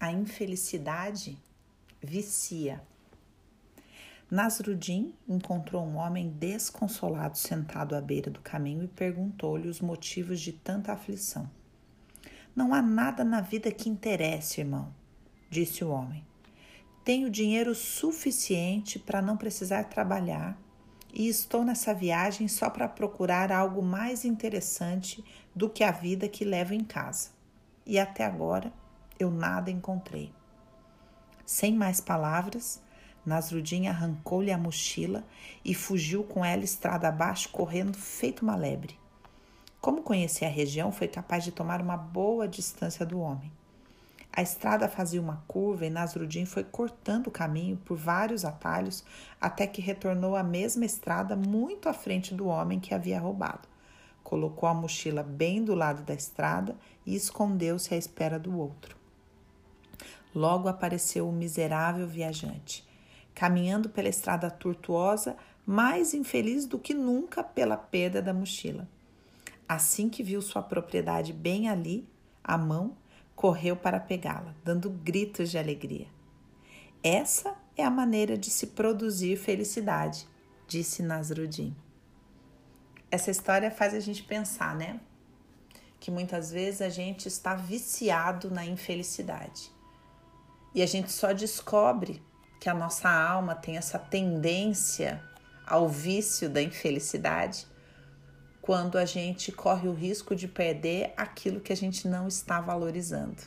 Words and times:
a 0.00 0.10
infelicidade 0.10 1.38
vicia. 2.02 2.82
Nasruddin 4.30 5.14
encontrou 5.28 5.84
um 5.84 5.96
homem 5.96 6.30
desconsolado 6.30 7.36
sentado 7.36 7.94
à 7.94 8.00
beira 8.00 8.30
do 8.30 8.40
caminho 8.40 8.84
e 8.84 8.88
perguntou-lhe 8.88 9.68
os 9.68 9.82
motivos 9.82 10.40
de 10.40 10.52
tanta 10.52 10.92
aflição. 10.92 11.50
Não 12.56 12.72
há 12.72 12.80
nada 12.80 13.22
na 13.22 13.42
vida 13.42 13.70
que 13.70 13.90
interesse, 13.90 14.62
irmão, 14.62 14.90
disse 15.50 15.84
o 15.84 15.90
homem. 15.90 16.24
Tenho 17.04 17.28
dinheiro 17.28 17.74
suficiente 17.74 18.98
para 18.98 19.20
não 19.20 19.36
precisar 19.36 19.84
trabalhar 19.84 20.58
e 21.12 21.28
estou 21.28 21.62
nessa 21.62 21.92
viagem 21.92 22.48
só 22.48 22.70
para 22.70 22.88
procurar 22.88 23.52
algo 23.52 23.82
mais 23.82 24.24
interessante 24.24 25.22
do 25.54 25.68
que 25.68 25.84
a 25.84 25.90
vida 25.90 26.26
que 26.28 26.44
levo 26.44 26.72
em 26.72 26.84
casa. 26.84 27.30
E 27.84 27.98
até 27.98 28.24
agora 28.24 28.72
eu 29.22 29.30
nada 29.30 29.70
encontrei. 29.70 30.32
Sem 31.44 31.74
mais 31.74 32.00
palavras, 32.00 32.80
Nasrudin 33.24 33.86
arrancou-lhe 33.86 34.50
a 34.50 34.58
mochila 34.58 35.24
e 35.64 35.74
fugiu 35.74 36.24
com 36.24 36.44
ela 36.44 36.64
estrada 36.64 37.08
abaixo, 37.08 37.48
correndo 37.50 37.96
feito 37.96 38.42
uma 38.42 38.56
lebre. 38.56 38.98
Como 39.80 40.02
conhecia 40.02 40.46
a 40.46 40.50
região, 40.50 40.92
foi 40.92 41.08
capaz 41.08 41.42
de 41.42 41.52
tomar 41.52 41.80
uma 41.80 41.96
boa 41.96 42.46
distância 42.46 43.04
do 43.04 43.18
homem. 43.18 43.50
A 44.32 44.42
estrada 44.42 44.88
fazia 44.88 45.20
uma 45.20 45.42
curva 45.48 45.84
e 45.84 45.90
Nasrudin 45.90 46.44
foi 46.44 46.62
cortando 46.62 47.26
o 47.26 47.32
caminho 47.32 47.76
por 47.78 47.96
vários 47.96 48.44
atalhos 48.44 49.04
até 49.40 49.66
que 49.66 49.82
retornou 49.82 50.36
à 50.36 50.42
mesma 50.42 50.84
estrada 50.84 51.34
muito 51.34 51.88
à 51.88 51.92
frente 51.92 52.32
do 52.32 52.46
homem 52.46 52.78
que 52.78 52.94
havia 52.94 53.18
roubado. 53.18 53.68
Colocou 54.22 54.68
a 54.68 54.74
mochila 54.74 55.22
bem 55.22 55.64
do 55.64 55.74
lado 55.74 56.02
da 56.02 56.14
estrada 56.14 56.76
e 57.04 57.16
escondeu-se 57.16 57.92
à 57.92 57.96
espera 57.96 58.38
do 58.38 58.56
outro. 58.56 58.99
Logo 60.34 60.68
apareceu 60.68 61.28
o 61.28 61.32
miserável 61.32 62.06
viajante, 62.06 62.86
caminhando 63.34 63.88
pela 63.88 64.08
estrada 64.08 64.50
tortuosa, 64.50 65.36
mais 65.66 66.14
infeliz 66.14 66.66
do 66.66 66.78
que 66.78 66.94
nunca 66.94 67.42
pela 67.42 67.76
perda 67.76 68.22
da 68.22 68.32
mochila. 68.32 68.88
Assim 69.68 70.08
que 70.08 70.22
viu 70.22 70.42
sua 70.42 70.62
propriedade 70.62 71.32
bem 71.32 71.68
ali, 71.68 72.08
à 72.42 72.58
mão, 72.58 72.96
correu 73.34 73.76
para 73.76 74.00
pegá-la, 74.00 74.54
dando 74.64 74.90
gritos 74.90 75.50
de 75.50 75.58
alegria. 75.58 76.06
Essa 77.02 77.54
é 77.76 77.84
a 77.84 77.90
maneira 77.90 78.36
de 78.36 78.50
se 78.50 78.68
produzir 78.68 79.36
felicidade, 79.36 80.26
disse 80.66 81.02
Nasruddin. 81.02 81.74
Essa 83.10 83.30
história 83.30 83.70
faz 83.70 83.94
a 83.94 84.00
gente 84.00 84.22
pensar, 84.22 84.76
né? 84.76 85.00
Que 85.98 86.10
muitas 86.10 86.50
vezes 86.50 86.82
a 86.82 86.88
gente 86.88 87.26
está 87.26 87.54
viciado 87.54 88.50
na 88.50 88.64
infelicidade. 88.64 89.72
E 90.74 90.82
a 90.82 90.86
gente 90.86 91.10
só 91.10 91.32
descobre 91.32 92.22
que 92.60 92.68
a 92.68 92.74
nossa 92.74 93.10
alma 93.10 93.54
tem 93.54 93.76
essa 93.76 93.98
tendência 93.98 95.22
ao 95.66 95.88
vício 95.88 96.48
da 96.48 96.60
infelicidade 96.62 97.66
quando 98.60 98.98
a 98.98 99.04
gente 99.04 99.50
corre 99.50 99.88
o 99.88 99.94
risco 99.94 100.34
de 100.36 100.46
perder 100.46 101.12
aquilo 101.16 101.60
que 101.60 101.72
a 101.72 101.76
gente 101.76 102.06
não 102.06 102.28
está 102.28 102.60
valorizando. 102.60 103.42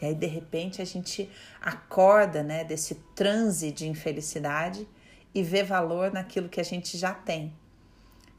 E 0.00 0.06
aí, 0.06 0.14
de 0.14 0.26
repente, 0.26 0.80
a 0.80 0.84
gente 0.84 1.30
acorda 1.60 2.42
né, 2.42 2.64
desse 2.64 2.96
transe 3.14 3.70
de 3.70 3.88
infelicidade 3.88 4.88
e 5.34 5.42
vê 5.42 5.62
valor 5.62 6.12
naquilo 6.12 6.48
que 6.48 6.60
a 6.60 6.64
gente 6.64 6.96
já 6.98 7.14
tem, 7.14 7.54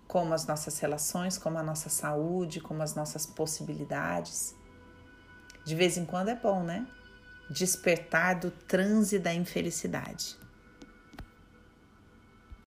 como 0.07 0.33
as 0.33 0.45
nossas 0.45 0.79
relações, 0.79 1.37
como 1.37 1.57
a 1.57 1.63
nossa 1.63 1.89
saúde, 1.89 2.59
como 2.59 2.81
as 2.81 2.95
nossas 2.95 3.25
possibilidades. 3.25 4.55
De 5.65 5.75
vez 5.75 5.97
em 5.97 6.05
quando 6.05 6.29
é 6.29 6.35
bom, 6.35 6.63
né? 6.63 6.85
Despertar 7.49 8.39
do 8.39 8.51
transe 8.67 9.19
da 9.19 9.33
infelicidade. 9.33 10.35